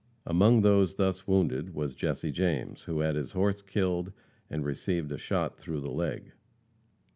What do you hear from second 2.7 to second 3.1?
who